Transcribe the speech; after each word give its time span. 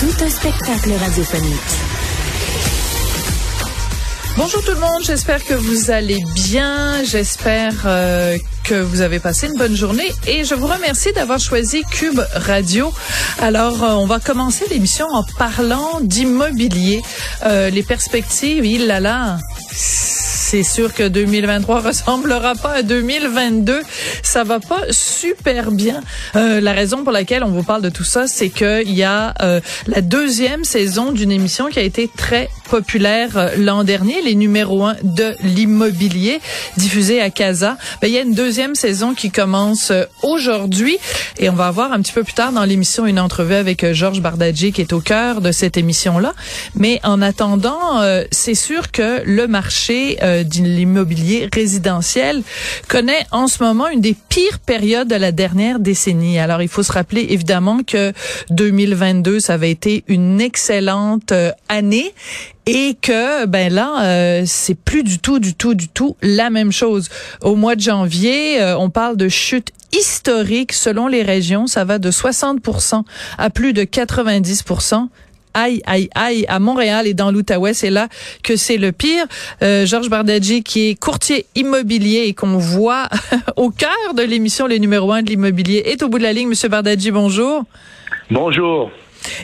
Tout 0.00 0.24
un 0.24 0.30
spectacle 0.30 0.92
radiophonique. 0.92 1.58
Bonjour 4.36 4.64
tout 4.64 4.70
le 4.70 4.78
monde, 4.78 5.02
j'espère 5.04 5.44
que 5.44 5.54
vous 5.54 5.90
allez 5.90 6.22
bien, 6.36 7.02
j'espère 7.02 7.74
euh, 7.84 8.38
que 8.62 8.76
vous 8.76 9.00
avez 9.00 9.18
passé 9.18 9.48
une 9.48 9.58
bonne 9.58 9.74
journée 9.74 10.08
et 10.28 10.44
je 10.44 10.54
vous 10.54 10.68
remercie 10.68 11.12
d'avoir 11.12 11.40
choisi 11.40 11.82
Cube 11.90 12.20
Radio. 12.32 12.92
Alors, 13.40 13.82
euh, 13.82 13.94
on 13.94 14.06
va 14.06 14.20
commencer 14.20 14.66
l'émission 14.70 15.08
en 15.08 15.24
parlant 15.36 15.98
d'immobilier. 16.00 17.02
Euh, 17.44 17.68
les 17.68 17.82
perspectives, 17.82 18.64
il 18.64 18.86
là 18.86 19.00
là, 19.00 19.38
c'est 20.50 20.62
sûr 20.62 20.94
que 20.94 21.06
2023 21.06 21.82
ressemblera 21.82 22.54
pas 22.54 22.76
à 22.76 22.82
2022. 22.82 23.82
Ça 24.22 24.44
va 24.44 24.60
pas 24.60 24.80
super 24.88 25.70
bien. 25.70 26.00
Euh, 26.36 26.62
la 26.62 26.72
raison 26.72 27.04
pour 27.04 27.12
laquelle 27.12 27.44
on 27.44 27.50
vous 27.50 27.62
parle 27.62 27.82
de 27.82 27.90
tout 27.90 28.02
ça, 28.02 28.26
c'est 28.26 28.48
qu'il 28.48 28.94
y 28.94 29.02
a 29.02 29.34
euh, 29.42 29.60
la 29.86 30.00
deuxième 30.00 30.64
saison 30.64 31.12
d'une 31.12 31.32
émission 31.32 31.68
qui 31.68 31.78
a 31.78 31.82
été 31.82 32.08
très 32.08 32.48
populaire 32.68 33.36
euh, 33.36 33.50
l'an 33.56 33.82
dernier, 33.82 34.22
les 34.22 34.34
numéros 34.34 34.84
un 34.84 34.96
de 35.02 35.34
l'immobilier, 35.42 36.40
diffusée 36.76 37.20
à 37.20 37.30
Casa. 37.30 37.76
Ben, 38.00 38.08
il 38.08 38.14
y 38.14 38.18
a 38.18 38.22
une 38.22 38.34
deuxième 38.34 38.74
saison 38.74 39.14
qui 39.14 39.30
commence 39.30 39.90
euh, 39.90 40.04
aujourd'hui 40.22 40.98
et 41.38 41.50
on 41.50 41.54
va 41.54 41.66
avoir 41.66 41.92
un 41.92 42.00
petit 42.00 42.12
peu 42.12 42.22
plus 42.22 42.34
tard 42.34 42.52
dans 42.52 42.64
l'émission 42.64 43.06
une 43.06 43.18
entrevue 43.18 43.54
avec 43.54 43.82
euh, 43.82 43.92
Georges 43.92 44.20
Bardadji 44.20 44.72
qui 44.72 44.82
est 44.82 44.92
au 44.92 45.00
cœur 45.00 45.40
de 45.40 45.50
cette 45.50 45.76
émission-là. 45.76 46.34
Mais 46.74 47.00
en 47.02 47.22
attendant, 47.22 48.02
c'est 48.30 48.54
sûr 48.54 48.90
que 48.90 49.22
le 49.24 49.46
marché 49.46 50.18
de 50.44 50.62
l'immobilier 50.62 51.48
résidentiel 51.52 52.42
connaît 52.88 53.26
en 53.32 53.48
ce 53.48 53.62
moment 53.62 53.88
une 53.88 54.00
des 54.00 54.16
pires 54.28 54.58
périodes 54.58 55.08
de 55.08 55.14
la 55.14 55.32
dernière 55.32 55.78
décennie. 55.78 56.38
Alors, 56.38 56.62
il 56.62 56.68
faut 56.68 56.82
se 56.82 56.92
rappeler 56.92 57.26
évidemment 57.30 57.80
que 57.86 58.12
2022, 58.50 59.40
ça 59.40 59.54
avait 59.54 59.70
été 59.70 60.04
une 60.08 60.40
excellente 60.40 61.32
année 61.68 62.12
et 62.66 62.96
que 63.00 63.46
ben 63.46 63.72
là 63.72 64.02
euh, 64.02 64.42
c'est 64.46 64.74
plus 64.74 65.02
du 65.02 65.18
tout 65.18 65.38
du 65.38 65.54
tout 65.54 65.72
du 65.72 65.88
tout 65.88 66.16
la 66.20 66.50
même 66.50 66.70
chose. 66.70 67.08
Au 67.40 67.56
mois 67.56 67.76
de 67.76 67.80
janvier, 67.80 68.60
euh, 68.60 68.76
on 68.76 68.90
parle 68.90 69.16
de 69.16 69.28
chute 69.28 69.72
historique 69.92 70.74
selon 70.74 71.06
les 71.06 71.22
régions, 71.22 71.66
ça 71.66 71.84
va 71.84 71.98
de 71.98 72.10
60 72.10 72.60
à 73.38 73.48
plus 73.48 73.72
de 73.72 73.84
90 73.84 74.64
aïe, 75.54 75.82
aïe, 75.86 76.08
aïe, 76.14 76.44
à 76.48 76.58
Montréal 76.58 77.06
et 77.06 77.14
dans 77.14 77.30
l'Outaouais, 77.30 77.74
c'est 77.74 77.90
là 77.90 78.08
que 78.42 78.56
c'est 78.56 78.76
le 78.76 78.92
pire. 78.92 79.24
Euh, 79.62 79.86
Georges 79.86 80.08
Bardadji, 80.08 80.62
qui 80.62 80.88
est 80.90 80.94
courtier 80.94 81.46
immobilier 81.54 82.24
et 82.26 82.34
qu'on 82.34 82.58
voit 82.58 83.08
au 83.56 83.70
cœur 83.70 84.14
de 84.14 84.22
l'émission, 84.22 84.66
le 84.66 84.76
numéro 84.76 85.12
un 85.12 85.22
de 85.22 85.30
l'immobilier, 85.30 85.82
est 85.86 86.02
au 86.02 86.08
bout 86.08 86.18
de 86.18 86.24
la 86.24 86.32
ligne. 86.32 86.48
Monsieur 86.48 86.68
Bardadji, 86.68 87.10
bonjour. 87.10 87.64
Bonjour. 88.30 88.90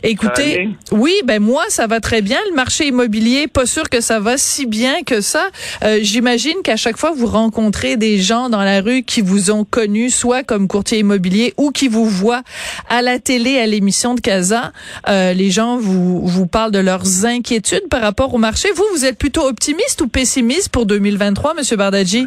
Écoutez, 0.03 0.69
oui, 0.93 1.15
ben 1.25 1.43
moi 1.43 1.65
ça 1.69 1.87
va 1.87 2.01
très 2.01 2.23
bien. 2.23 2.39
Le 2.51 2.55
marché 2.55 2.87
immobilier, 2.89 3.47
pas 3.49 3.67
sûr 3.67 3.89
que 3.89 4.01
ça 4.01 4.21
va 4.21 4.37
si 4.37 4.67
bien 4.67 5.03
que 5.03 5.21
ça. 5.21 5.49
Euh, 5.83 5.99
J'imagine 6.03 6.57
qu'à 6.63 6.77
chaque 6.77 6.97
fois 6.97 7.13
vous 7.17 7.27
rencontrez 7.27 7.97
des 7.97 8.19
gens 8.19 8.49
dans 8.49 8.63
la 8.63 8.81
rue 8.81 9.03
qui 9.03 9.21
vous 9.21 9.51
ont 9.51 9.65
connu, 9.65 10.11
soit 10.11 10.43
comme 10.43 10.69
courtier 10.69 10.99
immobilier 10.99 11.55
ou 11.57 11.71
qui 11.71 11.89
vous 11.89 12.07
voient 12.07 12.43
à 12.89 13.03
la 13.03 13.19
télé 13.19 13.59
à 13.59 13.67
l'émission 13.67 14.15
de 14.15 14.21
Casa. 14.21 14.73
Euh, 15.09 15.33
les 15.33 15.51
gens 15.51 15.77
vous 15.77 16.27
vous 16.27 16.47
parlent 16.47 16.73
de 16.73 16.79
leurs 16.79 17.25
inquiétudes 17.25 17.89
par 17.91 18.01
rapport 18.03 18.35
au 18.35 18.39
marché. 18.39 18.69
Vous, 18.75 18.85
vous 18.95 19.05
êtes 19.05 19.19
plutôt 19.19 19.47
optimiste 19.47 20.01
ou 20.03 20.09
pessimiste 20.09 20.69
pour 20.69 20.87
2023, 20.87 21.55
Monsieur 21.55 21.77
Bardadji? 21.77 22.27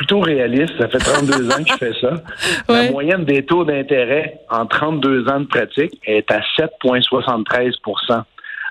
Plutôt 0.00 0.20
réaliste. 0.20 0.72
Ça 0.78 0.88
fait 0.88 0.96
32 0.98 1.50
ans 1.50 1.62
que 1.62 1.68
je 1.68 1.76
fais 1.76 1.92
ça. 2.00 2.14
La 2.72 2.90
moyenne 2.90 3.24
des 3.24 3.44
taux 3.44 3.64
d'intérêt 3.64 4.40
en 4.48 4.64
32 4.64 5.28
ans 5.28 5.40
de 5.40 5.44
pratique 5.44 5.92
est 6.06 6.30
à 6.30 6.40
7,73% 6.58 8.22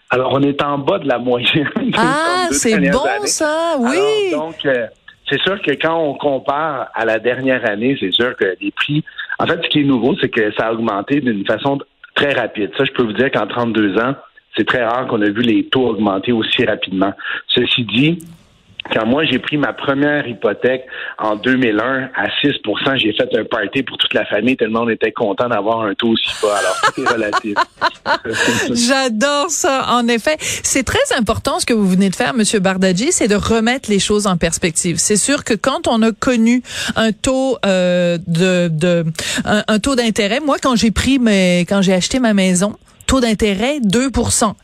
Alors, 0.09 0.34
on 0.34 0.41
est 0.41 0.59
en 0.63 0.79
bas 0.79 0.97
de 0.97 1.07
la 1.07 1.19
moyenne. 1.19 1.69
Ah, 1.97 2.47
c'est 2.51 2.79
bon 2.89 3.03
ça, 3.25 3.75
oui. 3.79 4.31
donc, 4.31 4.66
euh, 4.66 4.88
c'est 5.29 5.39
sûr 5.41 5.62
que 5.62 5.72
quand 5.73 6.00
on 6.00 6.16
compare 6.16 6.88
à 6.95 7.06
la 7.06 7.19
dernière 7.19 7.63
année, 7.69 7.95
c'est 8.00 8.12
sûr 8.12 8.35
que 8.35 8.56
les 8.59 8.72
prix. 8.72 9.03
En 9.38 9.45
fait, 9.45 9.59
ce 9.63 9.69
qui 9.69 9.81
est 9.81 9.84
nouveau, 9.84 10.16
c'est 10.19 10.29
que 10.29 10.51
ça 10.53 10.68
a 10.68 10.73
augmenté 10.73 11.22
d'une 11.22 11.45
façon 11.45 11.78
très 12.16 12.34
rapide. 12.34 12.72
Ça, 12.75 12.85
je 12.85 12.91
peux 12.94 13.03
vous 13.03 13.13
dire 13.13 13.29
qu'en 13.29 13.45
32 13.45 14.00
ans, 14.00 14.16
c'est 14.57 14.66
très 14.66 14.84
rare 14.84 15.06
qu'on 15.06 15.22
a 15.22 15.29
vu 15.29 15.41
les 15.41 15.66
taux 15.66 15.89
augmenter 15.89 16.31
aussi 16.31 16.66
rapidement. 16.66 17.13
Ceci 17.47 17.84
dit, 17.84 18.18
quand 18.94 19.05
moi, 19.05 19.25
j'ai 19.25 19.39
pris 19.39 19.57
ma 19.57 19.73
première 19.73 20.27
hypothèque 20.27 20.85
en 21.17 21.35
2001 21.35 22.09
à 22.16 22.27
6% 22.44 22.97
j'ai 22.97 23.13
fait 23.13 23.29
un 23.38 23.44
party 23.45 23.83
pour 23.83 23.97
toute 23.97 24.13
la 24.13 24.25
famille 24.25 24.57
tellement 24.57 24.81
on 24.81 24.89
était 24.89 25.11
content 25.11 25.50
d'avoir 25.50 25.81
un 25.81 25.94
taux 25.94 26.09
aussi 26.09 26.29
bas. 26.41 26.57
Alors, 26.57 26.81
tout 26.81 27.01
est 27.01 27.09
relatif. 27.09 27.55
J'adore 28.88 29.50
ça. 29.50 29.85
En 29.89 30.07
effet, 30.07 30.38
c'est 30.39 30.83
très 30.83 31.16
important 31.17 31.59
ce 31.59 31.66
que 31.66 31.73
vous 31.73 31.88
venez 31.88 32.09
de 32.09 32.16
faire, 32.16 32.33
Monsieur 32.33 32.59
Bardadji, 32.59 33.11
c'est 33.11 33.27
de 33.27 33.35
remettre 33.35 33.89
les 33.89 34.00
choses 34.00 34.27
en 34.27 34.38
perspective. 34.38 34.97
C'est 34.97 35.17
sûr 35.17 35.44
que 35.44 35.53
quand 35.53 35.88
on 35.88 36.01
a 36.01 36.11
connu 36.11 36.63
un 36.95 37.11
taux 37.11 37.57
euh, 37.66 38.17
de, 38.27 38.69
de 38.69 39.06
un, 39.45 39.79
taux 39.79 39.95
d'intérêt, 39.95 40.39
moi, 40.39 40.57
quand 40.61 40.75
j'ai 40.75 40.91
pris 40.91 41.19
mes, 41.19 41.61
quand 41.67 41.81
j'ai 41.81 41.94
acheté 41.94 42.19
ma 42.19 42.33
maison, 42.33 42.75
taux 43.09 43.22
d'intérêt 43.22 43.80
2 43.81 44.12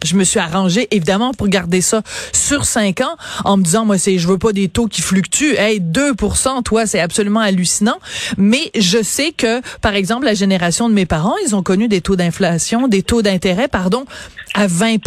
Je 0.04 0.16
me 0.16 0.24
suis 0.24 0.38
arrangé 0.38 0.88
évidemment 0.92 1.34
pour 1.34 1.48
garder 1.48 1.82
ça 1.82 2.04
sur 2.32 2.66
5 2.66 3.02
ans 3.02 3.18
en 3.44 3.58
me 3.58 3.64
disant 3.64 3.86
moi 3.86 3.98
c'est 3.98 4.20
je 4.20 4.28
veux 4.28 4.38
pas 4.38 4.54
des 4.54 4.70
taux 4.70 4.86
qui 4.86 5.02
fluctuent. 5.02 5.56
Hey 5.58 5.80
2% 5.80 6.62
toi 6.62 6.86
c'est 6.86 7.00
absolument 7.00 7.40
hallucinant, 7.40 7.98
mais 8.38 8.70
je 8.78 9.02
sais 9.02 9.32
que 9.32 9.62
par 9.82 9.96
exemple 9.96 10.26
la 10.26 10.36
génération 10.36 10.90
de 10.90 10.94
mes 10.94 11.08
parents, 11.08 11.34
ils 11.48 11.56
ont 11.56 11.64
connu 11.64 11.88
des 11.88 12.02
taux 12.02 12.16
d'inflation, 12.16 12.88
des 12.88 13.02
taux 13.02 13.24
d'intérêt 13.24 13.68
pardon 13.68 14.06
à 14.54 14.68
20 14.68 14.98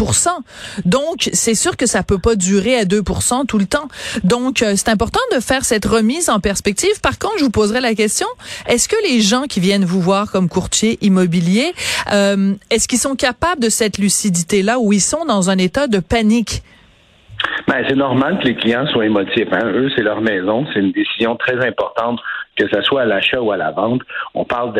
Donc 0.84 1.30
c'est 1.32 1.54
sûr 1.54 1.76
que 1.76 1.86
ça 1.86 2.02
peut 2.02 2.18
pas 2.18 2.34
durer 2.34 2.76
à 2.76 2.84
2% 2.84 3.46
tout 3.46 3.58
le 3.58 3.66
temps. 3.66 3.88
Donc 4.24 4.62
euh, 4.62 4.74
c'est 4.76 4.88
important 4.88 5.20
de 5.32 5.40
faire 5.40 5.64
cette 5.64 5.86
remise 5.86 6.28
en 6.28 6.40
perspective. 6.40 7.00
Par 7.00 7.18
contre, 7.18 7.38
je 7.38 7.44
vous 7.44 7.50
poserai 7.50 7.80
la 7.80 7.94
question, 7.94 8.26
est-ce 8.66 8.88
que 8.88 8.96
les 9.08 9.20
gens 9.20 9.44
qui 9.44 9.60
viennent 9.60 9.84
vous 9.84 10.02
voir 10.02 10.32
comme 10.32 10.48
courtier 10.48 10.98
immobilier, 11.02 11.72
euh, 12.12 12.54
est-ce 12.70 12.88
qu'ils 12.88 12.98
sont 12.98 13.14
capables 13.14 13.27
capables 13.28 13.62
de 13.62 13.68
cette 13.68 13.98
lucidité-là 13.98 14.78
où 14.78 14.90
ils 14.94 15.02
sont 15.02 15.26
dans 15.26 15.50
un 15.50 15.58
état 15.58 15.86
de 15.86 16.00
panique? 16.00 16.62
Ben, 17.66 17.84
c'est 17.86 17.94
normal 17.94 18.38
que 18.38 18.48
les 18.48 18.54
clients 18.54 18.86
soient 18.86 19.04
émotifs. 19.04 19.52
Hein. 19.52 19.66
Eux, 19.66 19.90
c'est 19.94 20.02
leur 20.02 20.22
maison. 20.22 20.64
C'est 20.72 20.80
une 20.80 20.92
décision 20.92 21.36
très 21.36 21.58
importante, 21.66 22.18
que 22.56 22.66
ce 22.72 22.80
soit 22.80 23.02
à 23.02 23.04
l'achat 23.04 23.42
ou 23.42 23.52
à 23.52 23.58
la 23.58 23.70
vente. 23.70 24.00
On 24.32 24.46
parle 24.46 24.72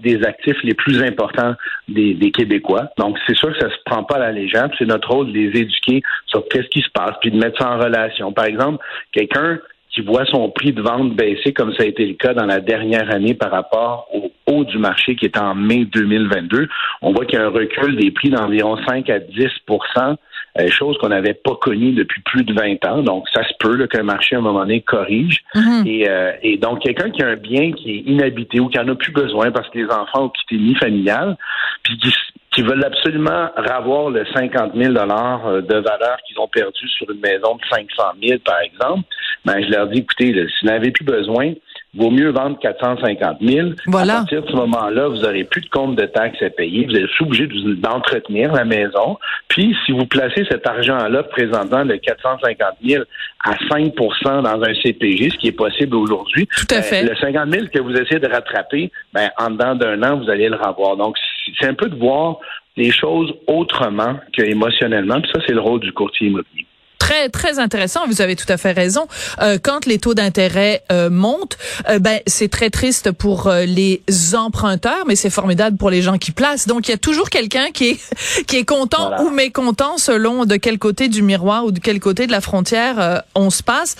des 0.00 0.22
actifs 0.22 0.62
les 0.64 0.74
plus 0.74 1.02
importants 1.02 1.54
des, 1.88 2.30
Québécois. 2.30 2.90
Donc, 2.98 3.16
c'est 3.26 3.36
sûr 3.36 3.50
que 3.54 3.58
ça 3.58 3.70
se 3.70 3.82
prend 3.86 4.04
pas 4.04 4.16
à 4.16 4.18
la 4.18 4.32
légère. 4.32 4.68
C'est 4.78 4.84
notre 4.84 5.10
rôle 5.10 5.28
de 5.28 5.38
les 5.38 5.60
éduquer 5.62 6.02
sur 6.26 6.46
qu'est-ce 6.48 6.68
qui 6.68 6.82
se 6.82 6.90
passe, 6.90 7.14
puis 7.22 7.30
de 7.30 7.38
mettre 7.38 7.58
ça 7.58 7.70
en 7.70 7.78
relation. 7.78 8.32
Par 8.32 8.44
exemple, 8.44 8.84
quelqu'un 9.12 9.58
qui 9.94 10.02
voit 10.02 10.26
son 10.26 10.50
prix 10.50 10.72
de 10.72 10.82
vente 10.82 11.14
baisser 11.14 11.54
comme 11.54 11.72
ça 11.74 11.84
a 11.84 11.86
été 11.86 12.04
le 12.04 12.14
cas 12.14 12.34
dans 12.34 12.46
la 12.46 12.60
dernière 12.60 13.10
année 13.10 13.34
par 13.34 13.50
rapport 13.50 14.08
au 14.12 14.30
haut 14.54 14.64
du 14.64 14.78
marché 14.78 15.16
qui 15.16 15.24
est 15.24 15.38
en 15.38 15.54
mai 15.54 15.84
2022, 15.84 16.68
on 17.02 17.12
voit 17.12 17.24
qu'il 17.26 17.38
y 17.38 17.42
a 17.42 17.46
un 17.46 17.50
recul 17.50 17.96
des 17.96 18.10
prix 18.10 18.30
d'environ 18.30 18.76
5 18.86 19.08
à 19.10 19.18
10% 19.18 20.16
euh, 20.56 20.70
chose 20.70 20.96
qu'on 20.98 21.08
n'avait 21.08 21.34
pas 21.34 21.56
connue 21.60 21.92
depuis 21.92 22.22
plus 22.22 22.44
de 22.44 22.54
20 22.54 22.84
ans. 22.86 23.02
Donc, 23.02 23.28
ça 23.34 23.42
se 23.42 23.52
peut 23.58 23.86
qu'un 23.88 24.04
marché, 24.04 24.36
à 24.36 24.38
un 24.38 24.42
moment 24.42 24.60
donné, 24.60 24.82
corrige. 24.82 25.40
Mm-hmm. 25.54 25.88
et, 25.88 26.08
euh, 26.08 26.32
et, 26.42 26.56
donc, 26.58 26.80
quelqu'un 26.80 27.10
qui 27.10 27.24
a 27.24 27.28
un 27.28 27.36
bien 27.36 27.72
qui 27.72 27.90
est 27.90 28.02
inhabité 28.06 28.60
ou 28.60 28.68
qui 28.68 28.78
en 28.78 28.86
a 28.86 28.94
plus 28.94 29.10
besoin 29.10 29.50
parce 29.50 29.68
que 29.70 29.78
les 29.78 29.86
enfants 29.86 30.26
ont 30.26 30.28
quitté 30.28 30.56
le 30.56 30.74
familial, 30.76 31.36
puis 31.82 31.98
qui, 31.98 32.12
qui 32.52 32.62
veulent 32.62 32.84
absolument 32.84 33.50
ravoir 33.56 34.10
le 34.10 34.24
50 34.32 34.74
000 34.76 34.94
euh, 34.94 35.60
de 35.60 35.74
valeur 35.74 36.18
qu'ils 36.24 36.38
ont 36.38 36.46
perdu 36.46 36.88
sur 36.88 37.10
une 37.10 37.20
maison 37.20 37.56
de 37.56 37.62
500 37.68 38.02
000, 38.22 38.38
par 38.44 38.60
exemple, 38.60 39.02
ben, 39.44 39.60
je 39.60 39.70
leur 39.70 39.88
dis, 39.88 39.98
écoutez, 39.98 40.32
si 40.32 40.66
vous 40.66 40.68
n'avez 40.68 40.92
plus 40.92 41.04
besoin, 41.04 41.52
vaut 41.96 42.10
mieux 42.10 42.30
vendre 42.30 42.58
450 42.58 43.38
000. 43.40 43.68
Voilà. 43.86 44.14
À 44.14 44.16
partir 44.18 44.42
de 44.42 44.50
ce 44.50 44.56
moment-là, 44.56 45.08
vous 45.08 45.18
n'aurez 45.18 45.44
plus 45.44 45.60
de 45.60 45.68
compte 45.68 45.96
de 45.96 46.06
taxes 46.06 46.42
à 46.42 46.50
payer. 46.50 46.86
Vous 46.86 46.96
êtes 46.96 47.08
obligé 47.20 47.46
d'entretenir 47.46 48.52
la 48.52 48.64
maison. 48.64 49.18
Puis, 49.48 49.76
si 49.84 49.92
vous 49.92 50.06
placez 50.06 50.44
cet 50.50 50.66
argent-là, 50.66 51.22
présentement, 51.24 51.84
de 51.84 51.96
450 51.96 52.68
000 52.84 53.04
à 53.44 53.54
5% 53.54 54.42
dans 54.42 54.62
un 54.62 54.74
CPG, 54.82 55.30
ce 55.30 55.38
qui 55.38 55.48
est 55.48 55.52
possible 55.52 55.94
aujourd'hui, 55.96 56.46
Tout 56.46 56.74
à 56.74 56.76
ben, 56.76 56.82
fait. 56.82 57.02
le 57.04 57.16
50 57.16 57.52
000 57.52 57.66
que 57.72 57.80
vous 57.80 57.92
essayez 57.92 58.20
de 58.20 58.28
rattraper, 58.28 58.90
ben, 59.12 59.30
en 59.38 59.50
dedans 59.50 59.74
d'un 59.74 60.02
an, 60.02 60.18
vous 60.18 60.30
allez 60.30 60.48
le 60.48 60.56
revoir. 60.56 60.96
Donc, 60.96 61.16
c'est 61.58 61.66
un 61.66 61.74
peu 61.74 61.88
de 61.88 61.96
voir 61.96 62.38
les 62.76 62.90
choses 62.90 63.32
autrement 63.46 64.16
que 64.36 64.42
émotionnellement. 64.42 65.20
Puis 65.20 65.30
ça, 65.32 65.40
c'est 65.46 65.54
le 65.54 65.60
rôle 65.60 65.80
du 65.80 65.92
courtier 65.92 66.28
immobilier 66.28 66.63
très 67.04 67.28
très 67.28 67.58
intéressant. 67.58 68.00
Vous 68.08 68.22
avez 68.22 68.34
tout 68.34 68.50
à 68.50 68.56
fait 68.56 68.72
raison. 68.72 69.06
Euh, 69.42 69.58
quand 69.62 69.84
les 69.84 69.98
taux 69.98 70.14
d'intérêt 70.14 70.82
euh, 70.90 71.10
montent, 71.10 71.58
euh, 71.90 71.98
ben 71.98 72.20
c'est 72.26 72.48
très 72.48 72.70
triste 72.70 73.12
pour 73.12 73.46
euh, 73.46 73.66
les 73.66 74.02
emprunteurs, 74.34 75.04
mais 75.06 75.14
c'est 75.14 75.28
formidable 75.28 75.76
pour 75.76 75.90
les 75.90 76.00
gens 76.00 76.16
qui 76.16 76.30
placent. 76.30 76.66
Donc 76.66 76.88
il 76.88 76.92
y 76.92 76.94
a 76.94 76.98
toujours 76.98 77.28
quelqu'un 77.28 77.66
qui 77.74 77.90
est 77.90 77.98
qui 78.46 78.56
est 78.56 78.64
content 78.64 79.22
ou 79.22 79.28
mécontent 79.28 79.98
selon 79.98 80.46
de 80.46 80.56
quel 80.56 80.78
côté 80.78 81.08
du 81.08 81.20
miroir 81.20 81.66
ou 81.66 81.72
de 81.72 81.78
quel 81.78 82.00
côté 82.00 82.26
de 82.26 82.32
la 82.32 82.40
frontière 82.40 82.98
euh, 82.98 83.18
on 83.34 83.50
se 83.50 83.62
passe. 83.62 83.96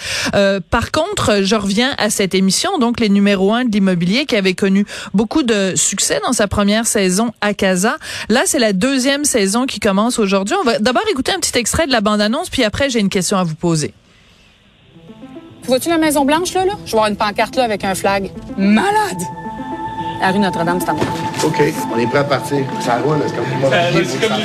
par 0.71 0.91
contre, 0.91 1.43
je 1.43 1.57
reviens 1.57 1.95
à 1.99 2.09
cette 2.09 2.35
émission, 2.35 2.79
donc 2.79 3.01
les 3.01 3.11
numéros 3.11 3.53
un 3.53 3.67
de 3.67 3.71
l'immobilier 3.71 4.25
qui 4.25 4.37
avait 4.37 4.55
connu 4.55 4.87
beaucoup 5.13 5.43
de 5.43 5.75
succès 5.77 6.21
dans 6.25 6.33
sa 6.33 6.49
première 6.49 6.87
saison 6.87 7.33
à 7.43 7.53
Casa. 7.53 7.97
Là, 8.31 8.43
c'est 8.47 8.59
la 8.59 8.73
deuxième 8.73 9.27
saison 9.27 9.67
qui 9.67 9.79
commence 9.79 10.19
aujourd'hui. 10.19 10.57
On 10.59 10.65
va 10.65 10.79
d'abord 10.79 11.05
écouter 11.11 11.33
un 11.33 11.41
petit 11.41 11.59
extrait 11.59 11.87
de 11.87 11.93
la 11.93 12.01
bande-annonce, 12.01 12.49
puis 12.49 12.65
après 12.65 12.89
j'ai 12.95 13.01
une 13.01 13.09
question 13.09 13.37
à 13.37 13.43
vous 13.43 13.57
poser. 13.57 13.93
Vois-tu 15.65 15.89
la 15.89 15.99
Maison 15.99 16.25
Blanche, 16.25 16.55
là, 16.55 16.65
là? 16.65 16.75
Je 16.87 16.93
vois 16.93 17.09
une 17.09 17.17
pancarte, 17.17 17.57
là, 17.57 17.65
avec 17.65 17.83
un 17.85 17.95
flag. 17.95 18.31
Malade! 18.57 19.21
La 20.21 20.31
rue 20.31 20.39
Notre-Dame, 20.39 20.79
c'est 20.81 20.91
à 20.91 20.93
moi. 20.93 21.05
OK, 21.45 21.61
on 21.93 21.99
est 21.99 22.07
prêt 22.07 22.21
à 22.21 22.25
partir. 22.25 22.59
Ça 22.81 22.99
roule, 22.99 23.17
c'est 23.27 23.35
comme 23.35 23.45
l'immobilier. 23.47 24.05
C'est 24.07 24.21
comme 24.21 24.37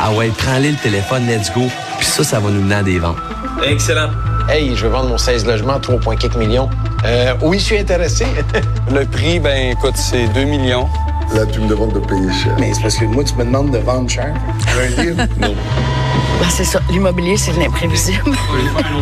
Ah 0.00 0.12
ouais, 0.12 0.32
prends-les 0.36 0.72
le 0.72 0.76
téléphone, 0.78 1.26
let's 1.28 1.52
go. 1.54 1.62
Puis 1.98 2.06
ça, 2.06 2.24
ça 2.24 2.40
va 2.40 2.50
nous 2.50 2.62
mener 2.62 2.74
à 2.74 2.82
des 2.82 2.98
ventes. 2.98 3.16
Excellent. 3.64 4.10
Hey, 4.48 4.74
je 4.74 4.86
veux 4.86 4.90
vendre 4.90 5.10
mon 5.10 5.18
16 5.18 5.46
logements, 5.46 5.78
3,4 5.78 6.36
millions. 6.36 6.68
Euh, 7.04 7.34
oui, 7.42 7.60
je 7.60 7.64
suis 7.64 7.78
intéressé? 7.78 8.26
le 8.92 9.04
prix, 9.04 9.38
ben 9.38 9.70
écoute, 9.70 9.96
c'est 9.96 10.26
2 10.28 10.44
millions. 10.44 10.88
Là, 11.32 11.46
tu 11.46 11.60
me 11.60 11.68
demandes 11.68 11.92
de 11.92 12.00
payer 12.00 12.32
cher. 12.32 12.56
Mais 12.58 12.72
c'est 12.74 12.82
parce 12.82 12.96
que 12.96 13.04
moi, 13.04 13.22
tu 13.22 13.34
me 13.36 13.44
demandes 13.44 13.70
de 13.70 13.78
vendre 13.78 14.10
cher. 14.10 14.34
Un 14.76 15.02
livre? 15.02 15.22
non. 15.40 15.54
Ben, 16.40 16.48
c'est 16.50 16.64
ça. 16.64 16.80
L'immobilier, 16.90 17.36
c'est 17.36 17.52
de 17.52 17.58
l'imprévisible. 17.58 18.30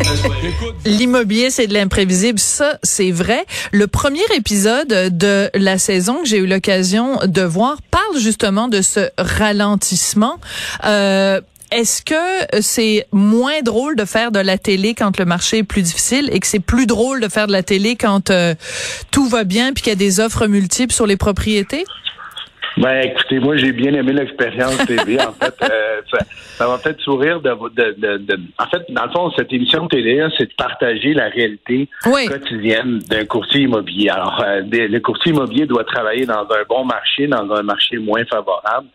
L'immobilier, 0.86 1.50
c'est 1.50 1.66
de 1.66 1.74
l'imprévisible. 1.74 2.38
Ça, 2.38 2.78
c'est 2.82 3.10
vrai. 3.10 3.44
Le 3.72 3.86
premier 3.86 4.24
épisode 4.34 4.88
de 4.88 5.50
la 5.54 5.78
saison 5.78 6.22
que 6.22 6.28
j'ai 6.28 6.38
eu 6.38 6.46
l'occasion 6.46 7.18
de 7.26 7.42
voir 7.42 7.82
parle 7.90 8.18
justement 8.18 8.68
de 8.68 8.80
ce 8.80 9.10
ralentissement. 9.18 10.38
Euh, 10.84 11.42
est-ce 11.72 12.00
que 12.00 12.62
c'est 12.62 13.06
moins 13.12 13.60
drôle 13.62 13.96
de 13.96 14.04
faire 14.04 14.30
de 14.30 14.38
la 14.38 14.56
télé 14.56 14.94
quand 14.94 15.18
le 15.18 15.26
marché 15.26 15.58
est 15.58 15.62
plus 15.62 15.82
difficile 15.82 16.30
et 16.32 16.40
que 16.40 16.46
c'est 16.46 16.60
plus 16.60 16.86
drôle 16.86 17.20
de 17.20 17.28
faire 17.28 17.48
de 17.48 17.52
la 17.52 17.62
télé 17.62 17.96
quand 17.96 18.30
euh, 18.30 18.54
tout 19.10 19.28
va 19.28 19.44
bien 19.44 19.72
puis 19.72 19.82
qu'il 19.82 19.90
y 19.90 19.92
a 19.92 19.96
des 19.96 20.20
offres 20.20 20.46
multiples 20.46 20.94
sur 20.94 21.06
les 21.06 21.16
propriétés? 21.16 21.84
Ben, 22.76 23.00
écoutez, 23.06 23.38
moi, 23.38 23.56
j'ai 23.56 23.72
bien 23.72 23.94
aimé 23.94 24.12
l'expérience 24.12 24.76
TV. 24.86 25.18
en 25.20 25.32
fait, 25.40 25.54
euh, 25.62 26.02
ça, 26.58 26.66
va 26.66 26.76
peut-être 26.76 27.00
sourire 27.00 27.40
de, 27.40 27.50
de, 27.50 28.18
de, 28.18 28.40
En 28.58 28.66
fait, 28.66 28.82
dans 28.90 29.04
le 29.04 29.10
fond, 29.10 29.30
cette 29.36 29.52
émission 29.52 29.84
de 29.84 29.88
télé, 29.88 30.26
c'est 30.36 30.46
de 30.46 30.54
partager 30.58 31.14
la 31.14 31.28
réalité 31.28 31.88
quotidienne 32.02 32.98
d'un 33.08 33.24
courtier 33.24 33.62
immobilier. 33.62 34.10
Alors, 34.10 34.42
euh, 34.46 34.60
le 34.70 34.98
courtier 34.98 35.32
immobilier 35.32 35.64
doit 35.66 35.84
travailler 35.84 36.26
dans 36.26 36.42
un 36.42 36.64
bon 36.68 36.84
marché, 36.84 37.26
dans 37.26 37.50
un 37.52 37.62
marché 37.62 37.96
moins 37.96 38.24
favorable. 38.26 38.88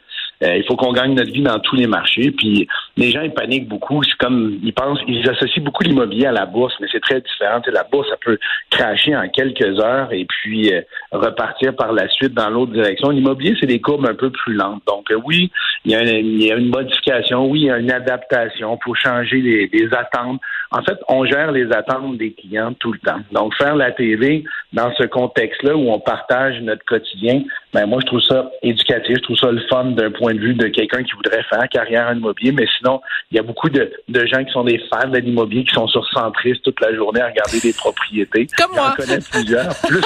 Euh, 0.44 0.58
il 0.58 0.64
faut 0.66 0.76
qu'on 0.76 0.94
gagne 0.94 1.14
notre 1.14 1.32
vie 1.32 1.42
dans 1.42 1.60
tous 1.60 1.76
les 1.76 1.88
marchés. 1.88 2.32
Puis 2.32 2.68
les 2.98 3.12
gens 3.12 3.22
ils 3.22 3.34
paniquent 3.34 3.68
beaucoup. 3.68 4.04
C'est 4.04 4.18
comme 4.18 4.60
ils 4.64 4.74
pensent, 4.74 5.00
ils 5.08 5.28
associent 5.30 5.64
beaucoup 5.64 5.84
l'immobilier 5.84 6.28
à 6.28 6.32
la 6.32 6.46
bourse, 6.46 6.74
mais 6.80 6.88
c'est 6.92 7.02
très 7.02 7.22
différent. 7.22 7.62
la 7.72 7.84
bourse, 7.84 8.10
ça 8.10 8.18
peut 8.24 8.38
cracher 8.70 9.16
en 9.16 9.28
quelques 9.30 9.80
heures 9.80 10.12
et 10.12 10.26
puis 10.26 10.74
euh, 10.74 10.82
repartir 11.12 11.76
par 11.76 11.94
la 11.94 12.08
suite 12.10 12.34
dans 12.34 12.50
l'autre 12.50 12.72
direction. 12.72 13.10
L'immobilier, 13.10 13.56
c'est 13.60 13.68
des 13.68 13.82
courbes 13.82 14.08
un 14.08 14.16
peu 14.16 14.30
plus 14.30 14.54
lentes. 14.54 14.82
Donc 14.88 15.12
euh, 15.12 15.20
oui, 15.24 15.52
il 15.86 15.92
y, 15.92 15.96
a 15.96 16.02
une, 16.02 16.40
y, 16.40 16.52
a 16.52 16.56
une, 16.56 16.70
modification, 16.70 17.46
oui, 17.48 17.62
il 17.62 17.66
y 17.66 17.72
a 17.72 17.78
une 17.78 17.92
adaptation 17.92 18.78
pour 18.78 18.96
changer 18.96 19.42
les, 19.42 19.70
les 19.72 19.94
attentes. 19.94 20.40
En 20.72 20.82
fait, 20.84 20.98
on 21.08 21.26
gère 21.26 21.52
les 21.52 21.72
attentes 21.72 22.18
des 22.18 22.34
clients 22.34 22.74
tout 22.74 22.94
le 22.94 23.00
temps. 23.00 23.20
Donc 23.32 23.54
faire 23.56 23.76
la 23.76 23.92
TV 23.92 24.44
dans 24.74 24.94
ce 24.96 25.04
contexte-là 25.04 25.76
où 25.76 25.92
on 25.92 26.00
partage 26.00 26.60
notre 26.62 26.86
quotidien, 26.86 27.42
ben 27.73 27.85
moi 27.85 28.00
je 28.01 28.07
trouve 28.07 28.21
ça 28.21 28.51
éducatif, 28.62 29.18
je 29.18 29.21
trouve 29.21 29.38
ça 29.38 29.51
le 29.51 29.62
fun 29.69 29.85
d'un 29.85 30.12
point 30.12 30.33
de 30.33 30.39
vue 30.39 30.53
de 30.53 30.68
quelqu'un 30.68 31.03
qui 31.03 31.13
voudrait 31.13 31.44
faire 31.50 31.68
carrière 31.69 32.07
en 32.09 32.15
immobilier, 32.15 32.51
mais 32.51 32.68
sinon, 32.77 33.01
il 33.31 33.38
y 33.38 33.39
a 33.39 33.44
beaucoup 33.44 33.69
de, 33.69 33.91
de 34.09 34.25
gens 34.25 34.44
qui 34.44 34.51
sont 34.51 34.63
des 34.63 34.79
fans 34.89 35.07
de 35.07 35.18
l'immobilier, 35.19 35.63
qui 35.63 35.73
sont 35.73 35.88
sur 35.88 36.06
Centris 36.09 36.59
toute 36.63 36.79
la 36.81 36.94
journée 36.94 37.21
à 37.21 37.27
regarder 37.27 37.59
des 37.59 37.73
propriétés. 37.73 38.47
Comme 38.57 38.71
moi. 38.75 38.94
J'en 38.97 39.06
connais 39.06 39.19
plusieurs, 39.31 39.75
plus, 39.88 40.01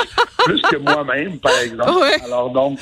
plus 0.45 0.62
que 0.62 0.77
moi-même, 0.77 1.39
par 1.39 1.59
exemple. 1.59 1.91
Alors 2.23 2.51
donc, 2.51 2.79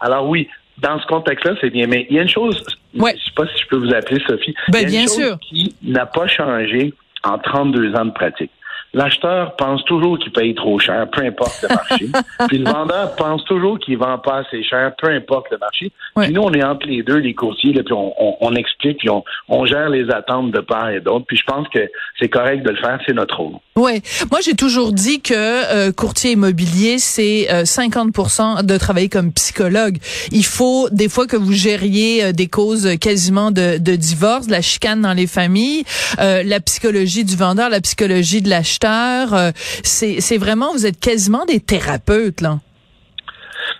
alors 0.00 0.28
oui, 0.28 0.48
dans 0.78 1.00
ce 1.00 1.06
contexte-là, 1.06 1.54
c'est 1.60 1.70
bien. 1.70 1.86
Mais 1.86 2.06
il 2.10 2.16
y 2.16 2.18
a 2.18 2.22
une 2.22 2.28
chose, 2.28 2.64
ouais. 2.94 3.14
je 3.16 3.24
sais 3.24 3.34
pas 3.36 3.46
si 3.46 3.62
je 3.62 3.68
peux 3.68 3.76
vous 3.76 3.94
appeler 3.94 4.20
Sophie. 4.26 4.54
Ben, 4.68 4.80
il 4.80 4.82
y 4.82 4.96
a 4.96 5.00
bien 5.00 5.06
sûr. 5.06 5.38
qui 5.40 5.74
n'a 5.82 6.06
pas 6.06 6.26
changé 6.26 6.92
en 7.24 7.38
32 7.38 7.94
ans 7.94 8.04
de 8.06 8.12
pratique. 8.12 8.50
L'acheteur 8.94 9.54
pense 9.56 9.84
toujours 9.84 10.18
qu'il 10.18 10.32
paye 10.32 10.54
trop 10.54 10.78
cher, 10.78 11.06
peu 11.10 11.22
importe 11.24 11.62
le 11.62 11.68
marché. 11.68 12.06
puis 12.48 12.58
le 12.58 12.70
vendeur 12.70 13.14
pense 13.16 13.44
toujours 13.44 13.78
qu'il 13.78 13.98
vend 13.98 14.18
pas 14.18 14.38
assez 14.38 14.62
cher, 14.62 14.92
peu 14.96 15.08
importe 15.08 15.46
le 15.50 15.58
marché. 15.58 15.92
Puis 16.16 16.32
nous, 16.32 16.42
on 16.42 16.52
est 16.52 16.64
entre 16.64 16.86
les 16.86 17.02
deux, 17.02 17.16
les 17.18 17.34
courtiers, 17.34 17.72
là, 17.72 17.82
puis 17.84 17.92
on, 17.92 18.14
on, 18.18 18.36
on 18.40 18.54
explique, 18.54 18.98
puis 18.98 19.10
on, 19.10 19.22
on, 19.48 19.66
gère 19.66 19.90
les 19.90 20.10
attentes 20.10 20.50
de 20.50 20.60
part 20.60 20.90
et 20.90 21.00
d'autre. 21.00 21.26
Puis 21.28 21.36
je 21.36 21.44
pense 21.44 21.68
que 21.68 21.80
c'est 22.18 22.28
correct 22.28 22.64
de 22.64 22.70
le 22.70 22.76
faire, 22.76 22.98
c'est 23.06 23.12
notre 23.12 23.36
rôle. 23.36 23.56
Oui, 23.76 24.02
moi 24.30 24.40
j'ai 24.42 24.54
toujours 24.54 24.92
dit 24.92 25.20
que 25.20 25.34
euh, 25.34 25.92
courtier 25.92 26.32
immobilier 26.32 26.98
c'est 26.98 27.46
euh, 27.52 27.62
50% 27.62 28.64
de 28.64 28.76
travailler 28.78 29.08
comme 29.08 29.32
psychologue. 29.32 29.98
Il 30.32 30.44
faut 30.44 30.88
des 30.90 31.08
fois 31.08 31.26
que 31.26 31.36
vous 31.36 31.52
gériez 31.52 32.24
euh, 32.24 32.32
des 32.32 32.48
causes 32.48 32.96
quasiment 33.00 33.50
de, 33.50 33.78
de 33.78 33.94
divorce, 33.94 34.46
de 34.46 34.52
la 34.52 34.62
chicane 34.62 35.02
dans 35.02 35.12
les 35.12 35.26
familles, 35.26 35.84
euh, 36.18 36.42
la 36.42 36.60
psychologie 36.60 37.24
du 37.24 37.36
vendeur, 37.36 37.68
la 37.68 37.80
psychologie 37.80 38.42
de 38.42 38.48
l'acheteur. 38.48 38.77
Euh, 38.84 39.50
c'est 39.54 40.38
vraiment 40.38 40.72
vous 40.72 40.86
êtes 40.86 41.00
quasiment 41.00 41.44
des 41.44 41.60
thérapeutes 41.60 42.40
là. 42.40 42.58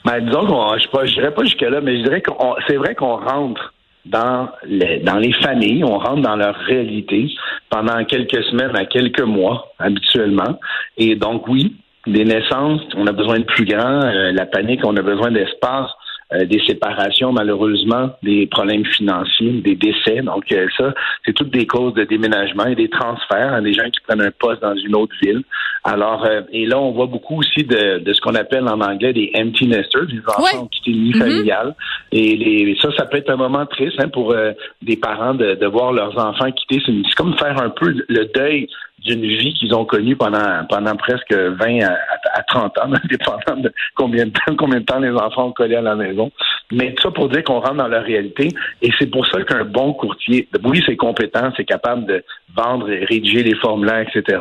Ben, 0.05 0.21
disons 0.21 0.47
qu'on, 0.47 0.79
je 0.79 0.99
ne 1.00 1.06
dirais 1.06 1.35
pas 1.35 1.45
jusque-là, 1.45 1.81
mais 1.81 1.99
je 1.99 2.03
dirais 2.05 2.21
que 2.21 2.31
c'est 2.67 2.77
vrai 2.77 2.95
qu'on 2.95 3.17
rentre 3.17 3.75
dans 4.06 4.49
les, 4.65 5.00
dans 5.00 5.17
les 5.17 5.33
familles, 5.35 5.85
on 5.85 5.99
rentre 5.99 6.23
dans 6.23 6.37
leur 6.37 6.55
réalité 6.55 7.31
pendant 7.69 8.05
quelques 8.05 8.43
semaines 8.45 8.75
à 8.77 8.87
quelques 8.87 9.23
mois 9.23 9.73
habituellement. 9.79 10.59
Et 10.97 11.17
donc 11.17 11.47
oui, 11.49 11.77
des 12.06 12.25
naissances, 12.25 12.81
on 12.97 13.06
a 13.06 13.12
besoin 13.12 13.39
de 13.39 13.45
plus 13.45 13.65
grand, 13.65 14.03
euh, 14.05 14.33
la 14.33 14.47
panique, 14.47 14.81
on 14.85 14.97
a 14.97 15.03
besoin 15.03 15.31
d'espace. 15.31 15.91
Euh, 16.35 16.45
des 16.45 16.61
séparations, 16.67 17.33
malheureusement, 17.33 18.11
des 18.23 18.47
problèmes 18.49 18.85
financiers, 18.85 19.62
des 19.62 19.76
décès. 19.76 20.21
Donc, 20.21 20.45
euh, 20.52 20.67
ça, 20.76 20.93
c'est 21.25 21.33
toutes 21.33 21.50
des 21.50 21.67
causes 21.67 21.95
de 21.95 22.05
déménagement 22.05 22.67
et 22.67 22.75
des 22.75 22.91
transferts, 22.91 23.55
hein, 23.55 23.62
des 23.62 23.73
gens 23.73 23.88
qui 23.88 24.00
prennent 24.07 24.21
un 24.21 24.31
poste 24.38 24.61
dans 24.61 24.76
une 24.76 24.95
autre 24.95 25.14
ville. 25.23 25.43
Alors, 25.85 26.26
euh, 26.26 26.43
et 26.52 26.67
là, 26.67 26.79
on 26.79 26.93
voit 26.93 27.07
beaucoup 27.07 27.38
aussi 27.38 27.64
de, 27.64 28.00
de, 28.00 28.12
ce 28.12 28.21
qu'on 28.21 28.35
appelle 28.35 28.69
en 28.69 28.79
anglais 28.83 29.14
des 29.14 29.33
empty 29.38 29.69
nesters, 29.69 30.05
des 30.05 30.21
enfants 30.29 30.45
qui 30.50 30.57
ont 30.57 30.67
quitté 30.67 30.91
le 30.91 30.99
nid 30.99 31.12
Mm-hmm. 31.12 31.19
familial. 31.19 31.75
Et 32.12 32.37
les, 32.37 32.76
ça, 32.83 32.91
ça 32.95 33.07
peut 33.07 33.17
être 33.17 33.31
un 33.31 33.37
moment 33.37 33.64
triste 33.64 33.99
hein, 33.99 34.09
pour 34.09 34.35
des 34.83 34.97
parents 34.97 35.33
de, 35.33 35.55
de, 35.55 35.67
voir 35.67 35.93
leurs 35.95 36.19
enfants 36.19 36.50
quitter. 36.52 36.83
C'est 36.85 37.14
comme 37.14 37.38
faire 37.38 37.59
un 37.62 37.71
peu 37.71 37.95
le 38.07 38.25
deuil 38.35 38.69
d'une 39.05 39.25
vie 39.25 39.55
qu'ils 39.55 39.75
ont 39.75 39.85
connue 39.85 40.17
pendant 40.17 40.64
pendant 40.69 40.97
presque 40.97 41.33
20 41.33 41.81
à, 41.83 42.08
à 42.33 42.43
30 42.43 42.79
ans, 42.79 42.91
dépendant 43.09 43.61
de 43.61 43.73
combien 43.95 44.27
de 44.27 44.31
temps 44.31 44.57
combien 44.57 44.81
de 44.81 44.85
temps 44.85 45.01
les 45.01 45.11
enfants 45.11 45.49
ont 45.49 45.53
collé 45.53 45.77
à 45.77 45.83
la 45.83 45.95
maison. 45.95 46.31
Mais 46.73 46.95
tout 46.95 47.05
ça 47.05 47.11
pour 47.11 47.29
dire 47.29 47.45
qu'on 47.45 47.61
rentre 47.61 47.75
dans 47.75 47.89
leur 47.89 48.05
réalité. 48.05 48.49
Et 48.83 48.91
c'est 48.99 49.11
pour 49.11 49.27
ça 49.27 49.43
qu'un 49.43 49.65
bon 49.65 49.93
courtier, 49.95 50.49
oui, 50.65 50.83
c'est 50.87 50.97
compétent, 50.97 51.51
c'est 51.57 51.65
capable 51.65 52.07
de 52.07 52.25
vendre 52.55 52.91
et 52.91 53.05
rédiger 53.05 53.43
les 53.43 53.55
formulaires, 53.55 54.07
etc. 54.09 54.41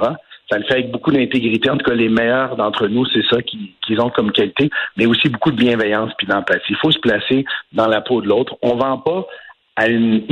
Ça 0.50 0.58
le 0.58 0.64
fait 0.64 0.76
avec 0.76 0.92
beaucoup 0.92 1.12
d'intégrité. 1.12 1.70
En 1.70 1.78
tout 1.78 1.86
cas, 1.86 1.96
les 1.96 2.10
meilleurs 2.10 2.56
d'entre 2.56 2.88
nous, 2.88 3.06
c'est 3.08 3.26
ça 3.30 3.42
qu'ils 3.42 3.74
qu 3.86 4.00
ont 4.00 4.10
comme 4.10 4.32
qualité, 4.32 4.70
mais 4.96 5.06
aussi 5.06 5.28
beaucoup 5.30 5.52
de 5.52 5.58
bienveillance 5.58 6.12
puis 6.18 6.28
d'empathie. 6.28 6.70
Il 6.70 6.78
faut 6.78 6.92
se 6.92 7.00
placer 7.00 7.46
dans 7.74 7.88
la 7.88 8.02
peau 8.02 8.22
de 8.22 8.28
l'autre. 8.28 8.56
On 8.62 8.76
vend 8.76 8.98
pas 8.98 9.28
à 9.76 9.88
une, 9.88 10.24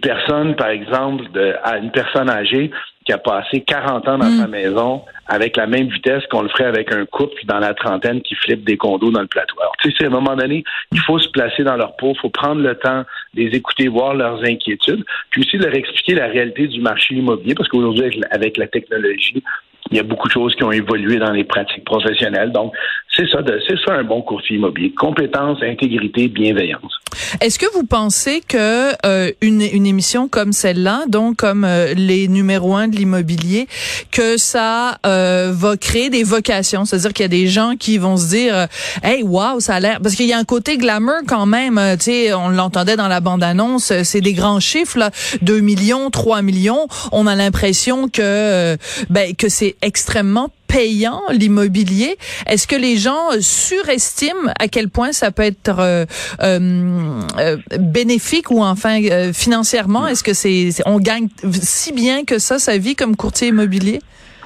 personne, 0.00 0.56
par 0.56 0.68
exemple, 0.68 1.30
de, 1.32 1.54
à 1.62 1.78
une 1.78 1.92
personne 1.92 2.28
âgée 2.28 2.70
qui 3.08 3.14
a 3.14 3.18
passé 3.18 3.62
40 3.62 4.06
ans 4.06 4.18
dans 4.18 4.26
mmh. 4.26 4.38
sa 4.38 4.46
maison 4.48 5.02
avec 5.28 5.56
la 5.56 5.66
même 5.66 5.88
vitesse 5.88 6.26
qu'on 6.30 6.42
le 6.42 6.50
ferait 6.50 6.66
avec 6.66 6.92
un 6.92 7.06
couple 7.06 7.40
dans 7.46 7.58
la 7.58 7.72
trentaine 7.72 8.20
qui 8.20 8.34
flippe 8.34 8.64
des 8.64 8.76
condos 8.76 9.10
dans 9.10 9.22
le 9.22 9.26
plateau. 9.26 9.54
Alors, 9.60 9.74
tu 9.80 9.90
sais, 9.92 10.04
à 10.04 10.08
un 10.08 10.10
moment 10.10 10.36
donné, 10.36 10.62
il 10.92 11.00
faut 11.00 11.18
se 11.18 11.28
placer 11.30 11.64
dans 11.64 11.76
leur 11.76 11.96
peau, 11.96 12.12
il 12.14 12.18
faut 12.18 12.28
prendre 12.28 12.60
le 12.60 12.74
temps 12.74 13.04
de 13.32 13.40
les 13.40 13.56
écouter, 13.56 13.88
voir 13.88 14.12
leurs 14.12 14.44
inquiétudes, 14.44 15.06
puis 15.30 15.40
aussi 15.40 15.56
leur 15.56 15.74
expliquer 15.74 16.16
la 16.16 16.26
réalité 16.26 16.66
du 16.66 16.82
marché 16.82 17.14
immobilier, 17.14 17.54
parce 17.54 17.70
qu'aujourd'hui, 17.70 18.20
avec 18.30 18.58
la 18.58 18.66
technologie, 18.66 19.42
il 19.90 19.96
y 19.96 20.00
a 20.00 20.02
beaucoup 20.02 20.28
de 20.28 20.32
choses 20.32 20.54
qui 20.54 20.64
ont 20.64 20.72
évolué 20.72 21.18
dans 21.18 21.32
les 21.32 21.44
pratiques 21.44 21.84
professionnelles. 21.84 22.52
Donc, 22.52 22.72
c'est 23.16 23.28
ça, 23.28 23.38
c'est 23.66 23.78
ça 23.84 23.94
un 23.94 24.04
bon 24.04 24.22
courtier 24.22 24.56
immobilier. 24.56 24.92
Compétence, 24.92 25.58
intégrité, 25.62 26.28
bienveillance. 26.28 27.00
Est-ce 27.40 27.58
que 27.58 27.66
vous 27.74 27.84
pensez 27.84 28.42
que 28.46 28.92
euh, 29.06 29.32
une, 29.40 29.62
une, 29.62 29.86
émission 29.86 30.28
comme 30.28 30.52
celle-là, 30.52 31.04
donc 31.08 31.36
comme 31.36 31.64
euh, 31.64 31.94
les 31.94 32.28
numéros 32.28 32.76
un 32.76 32.88
de 32.88 32.96
l'immobilier, 32.96 33.66
que 34.12 34.36
ça 34.36 34.98
euh, 35.06 35.50
va 35.52 35.76
créer 35.76 36.10
des 36.10 36.22
vocations, 36.22 36.84
c'est-à-dire 36.84 37.12
qu'il 37.12 37.24
y 37.24 37.26
a 37.26 37.28
des 37.28 37.46
gens 37.48 37.74
qui 37.78 37.98
vont 37.98 38.16
se 38.16 38.28
dire, 38.28 38.68
hey, 39.02 39.22
wow, 39.22 39.60
ça 39.60 39.76
a 39.76 39.80
l'air, 39.80 40.00
parce 40.02 40.14
qu'il 40.14 40.26
y 40.26 40.32
a 40.32 40.38
un 40.38 40.44
côté 40.44 40.76
glamour 40.76 41.22
quand 41.26 41.46
même. 41.46 41.80
tu 41.98 42.04
sais, 42.04 42.34
on 42.34 42.50
l'entendait 42.50 42.96
dans 42.96 43.08
la 43.08 43.20
bande-annonce, 43.20 43.92
c'est 44.02 44.20
des 44.20 44.34
grands 44.34 44.60
chiffres, 44.60 44.98
là, 44.98 45.10
2 45.42 45.60
millions, 45.60 46.10
3 46.10 46.42
millions. 46.42 46.86
On 47.12 47.26
a 47.26 47.34
l'impression 47.34 48.08
que 48.08 48.76
ben 49.10 49.34
que 49.34 49.48
c'est 49.48 49.76
extrêmement 49.82 50.50
payant 50.68 51.22
l'immobilier. 51.30 52.16
Est-ce 52.46 52.66
que 52.66 52.76
les 52.76 52.96
gens 52.96 53.30
surestiment 53.40 54.52
à 54.58 54.68
quel 54.68 54.88
point 54.88 55.12
ça 55.12 55.30
peut 55.30 55.42
être 55.42 55.78
euh, 55.80 56.04
euh, 56.42 57.20
euh 57.38 57.56
bénéfique 57.78 58.50
ou 58.50 58.62
enfin 58.62 59.00
financièrement? 59.32 60.06
Est-ce 60.06 60.22
que 60.22 60.34
c'est 60.34 60.70
on 60.86 60.98
gagne 60.98 61.28
si 61.50 61.92
bien 61.92 62.24
que 62.24 62.38
ça 62.38 62.58
sa 62.58 62.78
vie 62.78 62.94
comme 62.94 63.16
courtier 63.16 63.48
immobilier? 63.48 64.00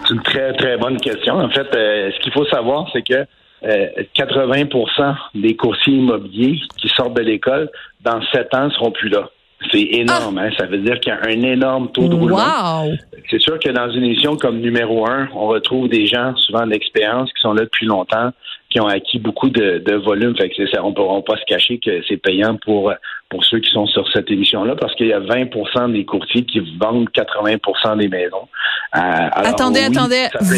C'est 0.07 0.15
une 0.15 0.23
très 0.23 0.53
très 0.55 0.77
bonne 0.77 0.99
question. 0.99 1.35
En 1.35 1.51
fait, 1.51 1.67
ce 1.73 2.21
qu'il 2.21 2.33
faut 2.33 2.47
savoir, 2.47 2.89
c'est 2.93 3.03
que 3.03 3.27
80% 3.65 5.17
des 5.37 5.55
courtiers 5.55 5.95
immobiliers 5.95 6.59
qui 6.77 6.89
sortent 6.89 7.15
de 7.15 7.23
l'école 7.23 7.71
dans 8.01 8.21
sept 8.33 8.53
ans 8.55 8.71
seront 8.71 8.91
plus 8.91 9.09
là. 9.09 9.29
C'est 9.71 9.88
énorme, 9.92 10.38
hein? 10.38 10.50
Ça 10.59 10.66
veut 10.66 10.78
dire 10.78 10.99
qu'il 11.00 11.12
y 11.12 11.16
a 11.16 11.21
un 11.25 11.42
énorme 11.42 11.90
taux 11.92 12.09
de 12.09 12.14
roulement. 12.14 12.85
C'est 13.31 13.40
sûr 13.40 13.59
que 13.59 13.71
dans 13.71 13.90
une 13.90 14.04
émission 14.04 14.37
comme 14.37 14.61
numéro 14.61 15.07
un, 15.09 15.28
on 15.35 15.47
retrouve 15.47 15.88
des 15.88 16.07
gens, 16.07 16.35
souvent 16.37 16.66
d'expérience, 16.66 17.31
qui 17.33 17.40
sont 17.40 17.52
là 17.52 17.62
depuis 17.62 17.87
longtemps, 17.87 18.31
qui 18.73 18.81
ont 18.81 18.87
acquis 18.87 19.19
beaucoup 19.19 19.50
de, 19.50 19.83
de 19.85 19.95
volume. 19.97 20.35
Fait 20.37 20.49
que 20.49 20.67
ça, 20.69 20.83
on 20.83 20.91
ne 20.91 20.95
pourra 20.95 21.21
pas 21.23 21.37
se 21.37 21.45
cacher 21.47 21.79
que 21.79 22.02
c'est 22.09 22.17
payant 22.17 22.57
pour 22.57 22.93
pour 23.29 23.45
ceux 23.47 23.61
qui 23.61 23.71
sont 23.71 23.87
sur 23.87 24.07
cette 24.12 24.31
émission-là, 24.31 24.76
parce 24.79 24.95
qu'il 24.95 25.07
y 25.07 25.12
a 25.14 25.21
20% 25.21 25.91
des 25.93 26.05
courtiers 26.05 26.45
qui 26.45 26.61
vendent 26.79 27.09
80% 27.09 27.97
des 27.97 28.09
maisons. 28.09 28.47
Euh, 28.95 29.00
attendez, 29.33 29.81
attendez, 29.81 30.26
20 30.38 30.57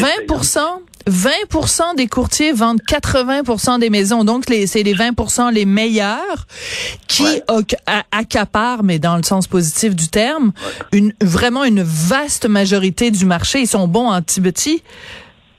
20 1.07 1.95
des 1.95 2.07
courtiers 2.07 2.51
vendent 2.51 2.81
80% 2.81 3.79
des 3.79 3.89
maisons. 3.89 4.25
Donc, 4.25 4.43
c'est 4.47 4.83
les 4.83 4.93
20% 4.93 5.53
les 5.53 5.63
meilleurs 5.63 6.47
qui 7.07 7.23
accaparent, 8.11 8.83
mais 8.83 8.99
dans 8.99 9.15
le 9.15 9.23
sens 9.23 9.47
positif 9.47 9.95
du 9.95 10.09
terme, 10.09 10.51
une, 10.91 11.13
vraiment 11.21 11.63
une 11.63 11.81
vaste 11.81 12.45
majorité 12.49 13.09
du 13.09 13.25
marché. 13.25 13.59
Ils 13.59 13.67
sont 13.67 13.87
bons 13.87 14.09
en 14.09 14.21
petit 14.21 14.81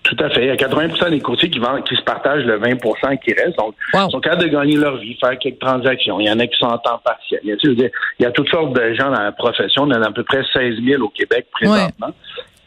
tout 0.06 0.24
à 0.24 0.30
fait. 0.30 0.42
Il 0.42 0.46
y 0.46 0.50
a 0.50 0.56
80% 0.56 1.10
des 1.10 1.20
courtiers 1.20 1.50
qui 1.50 1.58
vendent, 1.58 1.84
qui 1.84 1.96
se 1.96 2.02
partagent 2.02 2.44
le 2.44 2.58
20% 2.58 3.18
qui 3.18 3.32
reste. 3.32 3.58
Donc, 3.58 3.74
ils 3.92 4.10
sont 4.10 4.20
capables 4.20 4.44
de 4.44 4.48
gagner 4.48 4.76
leur 4.76 4.96
vie, 4.98 5.16
faire 5.20 5.36
quelques 5.38 5.58
transactions. 5.58 6.20
Il 6.20 6.26
y 6.26 6.30
en 6.30 6.38
a 6.38 6.46
qui 6.46 6.56
sont 6.58 6.66
en 6.66 6.78
temps 6.78 7.00
partiel. 7.04 7.40
Il 7.42 7.50
y 7.50 7.52
a, 7.52 7.56
il 7.64 8.22
y 8.22 8.24
a 8.24 8.30
toutes 8.30 8.48
sortes 8.48 8.72
de 8.72 8.94
gens 8.94 9.10
dans 9.10 9.22
la 9.22 9.32
profession. 9.32 9.82
On 9.82 9.90
en 9.90 10.02
a 10.02 10.08
à 10.08 10.12
peu 10.12 10.22
près 10.22 10.42
16 10.52 10.76
000 10.84 11.02
au 11.02 11.08
Québec 11.08 11.46
présentement. 11.50 12.14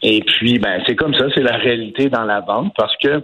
Et 0.01 0.21
puis, 0.21 0.59
ben, 0.59 0.81
c'est 0.85 0.95
comme 0.95 1.13
ça, 1.13 1.25
c'est 1.33 1.41
la 1.41 1.57
réalité 1.57 2.09
dans 2.09 2.23
la 2.23 2.41
vente 2.41 2.73
parce 2.77 2.95
que 2.97 3.21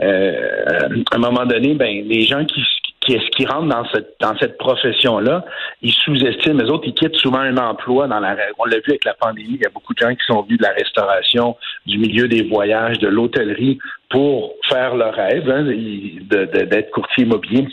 euh, 0.00 1.02
à 1.10 1.16
un 1.16 1.18
moment 1.18 1.44
donné, 1.44 1.74
ben, 1.74 2.04
les 2.06 2.22
gens 2.22 2.44
qui, 2.44 2.62
qui, 3.00 3.18
qui 3.36 3.46
rentrent 3.46 3.68
dans 3.68 3.86
cette 3.92 4.16
dans 4.20 4.36
cette 4.38 4.58
profession-là, 4.58 5.44
ils 5.82 5.92
sous-estiment. 5.92 6.62
Les 6.62 6.70
autres, 6.70 6.84
ils 6.86 6.94
quittent 6.94 7.16
souvent 7.16 7.40
un 7.40 7.56
emploi 7.56 8.08
dans 8.08 8.20
la. 8.20 8.36
On 8.58 8.64
l'a 8.64 8.76
vu 8.78 8.90
avec 8.90 9.04
la 9.04 9.14
pandémie. 9.14 9.54
Il 9.54 9.62
y 9.62 9.66
a 9.66 9.70
beaucoup 9.70 9.94
de 9.94 9.98
gens 9.98 10.14
qui 10.14 10.24
sont 10.26 10.42
venus 10.42 10.58
de 10.58 10.64
la 10.64 10.72
restauration, 10.72 11.56
du 11.86 11.98
milieu 11.98 12.28
des 12.28 12.42
voyages, 12.42 12.98
de 12.98 13.08
l'hôtellerie 13.08 13.78
pour 14.10 14.54
faire 14.68 14.96
leur 14.96 15.14
rêve 15.14 15.48
hein, 15.50 15.64
d'être 15.64 16.90
courtier 16.90 17.24
immobilier 17.24 17.66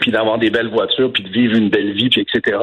puis 0.00 0.10
d'avoir 0.10 0.38
des 0.38 0.50
belles 0.50 0.68
voitures, 0.68 1.12
puis 1.12 1.22
de 1.22 1.28
vivre 1.28 1.56
une 1.56 1.70
belle 1.70 1.92
vie, 1.92 2.08
puis 2.08 2.20
etc. 2.20 2.56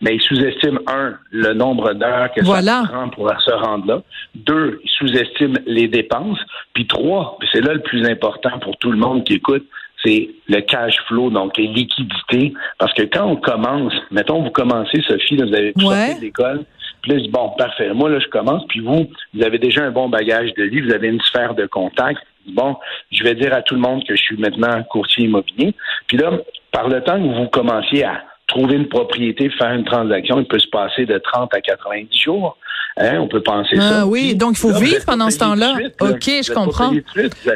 Mais 0.00 0.16
ils 0.16 0.22
sous-estiment, 0.22 0.80
un, 0.86 1.14
le 1.30 1.52
nombre 1.52 1.92
d'heures 1.92 2.32
que 2.32 2.44
ça 2.44 2.84
prend 2.88 3.08
pour 3.10 3.30
se 3.40 3.52
rendre 3.52 3.86
là. 3.86 4.02
Deux, 4.34 4.80
ils 4.84 4.90
sous-estiment 4.90 5.58
les 5.66 5.88
dépenses. 5.88 6.38
Puis 6.72 6.86
trois, 6.86 7.38
c'est 7.52 7.60
là 7.60 7.74
le 7.74 7.82
plus 7.82 8.06
important 8.06 8.58
pour 8.60 8.76
tout 8.78 8.90
le 8.90 8.98
monde 8.98 9.24
qui 9.24 9.34
écoute, 9.34 9.66
c'est 10.04 10.30
le 10.48 10.60
cash 10.60 10.96
flow, 11.06 11.30
donc 11.30 11.56
les 11.56 11.66
liquidités. 11.66 12.52
Parce 12.78 12.92
que 12.94 13.02
quand 13.02 13.26
on 13.26 13.36
commence, 13.36 13.92
mettons, 14.10 14.42
vous 14.42 14.50
commencez, 14.50 15.02
Sophie, 15.02 15.36
vous 15.36 15.54
avez 15.54 15.72
tout 15.72 15.80
sorti 15.80 16.16
de 16.16 16.20
l'école, 16.20 16.64
puis 17.02 17.12
là, 17.12 17.28
bon, 17.30 17.50
parfait, 17.50 17.92
moi, 17.94 18.10
là, 18.10 18.18
je 18.18 18.28
commence, 18.28 18.64
puis 18.68 18.80
vous, 18.80 19.08
vous 19.34 19.42
avez 19.42 19.58
déjà 19.58 19.84
un 19.84 19.90
bon 19.90 20.08
bagage 20.08 20.52
de 20.54 20.64
vie, 20.64 20.80
vous 20.80 20.92
avez 20.92 21.08
une 21.08 21.20
sphère 21.20 21.54
de 21.54 21.66
contact. 21.66 22.20
Bon, 22.48 22.76
je 23.12 23.22
vais 23.24 23.34
dire 23.34 23.52
à 23.52 23.62
tout 23.62 23.74
le 23.74 23.80
monde 23.80 24.04
que 24.06 24.16
je 24.16 24.22
suis 24.22 24.36
maintenant 24.36 24.82
courtier 24.84 25.24
immobilier. 25.24 25.74
Puis 26.06 26.16
là, 26.16 26.32
par 26.72 26.88
le 26.88 27.02
temps 27.02 27.20
que 27.20 27.36
vous 27.36 27.48
commenciez 27.48 28.04
à 28.04 28.22
trouver 28.46 28.76
une 28.76 28.88
propriété, 28.88 29.50
faire 29.50 29.72
une 29.72 29.84
transaction, 29.84 30.40
il 30.40 30.46
peut 30.46 30.58
se 30.58 30.68
passer 30.68 31.04
de 31.04 31.18
30 31.18 31.52
à 31.54 31.60
90 31.60 32.18
jours. 32.18 32.56
Hein, 33.00 33.18
on 33.20 33.28
peut 33.28 33.42
penser 33.42 33.76
ah, 33.78 33.90
ça. 33.90 34.06
Oui, 34.06 34.34
donc 34.34 34.52
il 34.52 34.60
faut 34.60 34.72
vivre 34.72 35.04
pendant 35.06 35.30
ce 35.30 35.38
temps-là. 35.38 35.76
OK, 36.00 36.24
je 36.24 36.52
comprends. 36.52 36.92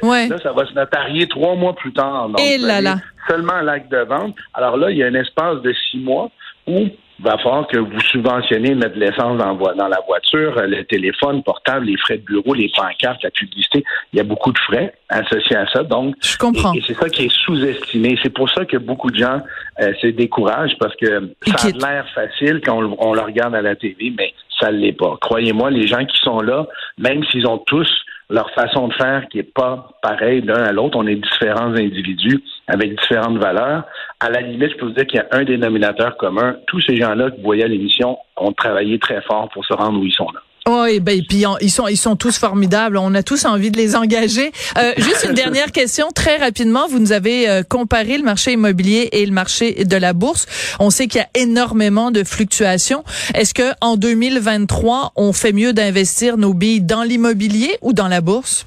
Ouais. 0.02 0.28
Là, 0.28 0.38
ça 0.42 0.52
va 0.52 0.66
se 0.66 0.72
notarier 0.72 1.26
trois 1.26 1.56
mois 1.56 1.74
plus 1.74 1.92
tard. 1.92 2.28
Donc, 2.28 2.40
Et 2.40 2.58
là 2.58 2.80
là. 2.80 2.96
Seulement 3.28 3.60
l'acte 3.60 3.90
de 3.90 3.98
vente. 3.98 4.36
Alors 4.54 4.76
là, 4.76 4.90
il 4.90 4.98
y 4.98 5.02
a 5.02 5.06
un 5.06 5.14
espace 5.14 5.60
de 5.62 5.72
six 5.90 5.98
mois 5.98 6.30
où 6.66 6.86
va 7.22 7.38
falloir 7.38 7.66
que 7.68 7.78
vous 7.78 8.00
subventionnez 8.00 8.74
mettre 8.74 8.96
l'essence 8.98 9.38
dans, 9.38 9.54
dans, 9.54 9.88
la 9.88 10.00
voiture, 10.06 10.58
euh, 10.58 10.66
le 10.66 10.84
téléphone 10.84 11.42
portable, 11.42 11.86
les 11.86 11.96
frais 11.96 12.18
de 12.18 12.24
bureau, 12.24 12.54
les 12.54 12.70
pancartes, 12.76 13.22
la 13.22 13.30
publicité. 13.30 13.84
Il 14.12 14.16
y 14.16 14.20
a 14.20 14.24
beaucoup 14.24 14.52
de 14.52 14.58
frais 14.58 14.94
associés 15.08 15.56
à 15.56 15.66
ça. 15.72 15.84
Donc, 15.84 16.16
je 16.20 16.36
comprends. 16.36 16.72
Et, 16.74 16.82
c'est 16.86 16.94
ça 16.94 17.08
qui 17.08 17.26
est 17.26 17.32
sous-estimé. 17.44 18.18
C'est 18.22 18.34
pour 18.34 18.50
ça 18.50 18.64
que 18.64 18.76
beaucoup 18.76 19.10
de 19.10 19.16
gens 19.16 19.40
euh, 19.80 19.92
se 20.00 20.08
découragent 20.08 20.76
parce 20.80 20.96
que 20.96 21.32
ça 21.46 21.68
a 21.68 21.70
l'air 21.70 22.06
facile 22.14 22.60
quand 22.64 22.82
on, 22.82 22.96
on, 22.98 23.14
le 23.14 23.20
regarde 23.20 23.54
à 23.54 23.62
la 23.62 23.76
TV, 23.76 24.12
mais 24.16 24.34
ça 24.62 24.70
l'est 24.70 24.92
pas. 24.92 25.16
Croyez-moi, 25.20 25.70
les 25.70 25.86
gens 25.86 26.04
qui 26.04 26.18
sont 26.18 26.40
là, 26.40 26.66
même 26.98 27.24
s'ils 27.24 27.46
ont 27.46 27.58
tous 27.58 27.88
leur 28.30 28.50
façon 28.52 28.88
de 28.88 28.94
faire 28.94 29.28
qui 29.28 29.38
est 29.38 29.54
pas 29.54 29.90
pareille 30.02 30.42
d'un 30.42 30.62
à 30.62 30.72
l'autre. 30.72 30.96
On 30.98 31.06
est 31.06 31.16
différents 31.16 31.74
individus 31.74 32.42
avec 32.66 32.98
différentes 32.98 33.38
valeurs. 33.38 33.84
À 34.20 34.30
la 34.30 34.40
limite, 34.40 34.72
je 34.72 34.76
peux 34.76 34.86
vous 34.86 34.92
dire 34.92 35.06
qu'il 35.06 35.18
y 35.18 35.22
a 35.22 35.28
un 35.32 35.44
dénominateur 35.44 36.16
commun. 36.16 36.56
Tous 36.66 36.80
ces 36.80 36.96
gens-là 36.96 37.30
que 37.30 37.36
vous 37.36 37.42
voyez 37.42 37.64
à 37.64 37.68
l'émission 37.68 38.18
ont 38.36 38.52
travaillé 38.52 38.98
très 38.98 39.20
fort 39.22 39.50
pour 39.50 39.64
se 39.64 39.74
rendre 39.74 40.00
où 40.00 40.04
ils 40.04 40.12
sont 40.12 40.30
là. 40.32 40.40
Oui, 40.68 41.00
ben 41.00 41.20
puis 41.28 41.44
ils 41.60 41.70
sont 41.70 41.88
ils 41.88 41.96
sont 41.96 42.14
tous 42.14 42.38
formidables. 42.38 42.96
On 42.96 43.14
a 43.14 43.24
tous 43.24 43.46
envie 43.46 43.72
de 43.72 43.76
les 43.76 43.96
engager. 43.96 44.52
Euh, 44.78 44.92
juste 44.96 45.26
une 45.28 45.34
dernière 45.34 45.72
question, 45.72 46.08
très 46.14 46.36
rapidement. 46.36 46.86
Vous 46.88 47.00
nous 47.00 47.10
avez 47.10 47.48
euh, 47.48 47.62
comparé 47.68 48.16
le 48.16 48.22
marché 48.22 48.52
immobilier 48.52 49.08
et 49.10 49.26
le 49.26 49.32
marché 49.32 49.84
de 49.84 49.96
la 49.96 50.12
bourse. 50.12 50.46
On 50.78 50.90
sait 50.90 51.08
qu'il 51.08 51.20
y 51.20 51.24
a 51.24 51.42
énormément 51.42 52.12
de 52.12 52.22
fluctuations. 52.22 53.02
Est-ce 53.34 53.54
que 53.54 53.72
en 53.80 53.96
2023, 53.96 55.12
on 55.16 55.32
fait 55.32 55.52
mieux 55.52 55.72
d'investir 55.72 56.36
nos 56.36 56.54
billes 56.54 56.80
dans 56.80 57.02
l'immobilier 57.02 57.76
ou 57.82 57.92
dans 57.92 58.08
la 58.08 58.20
bourse? 58.20 58.66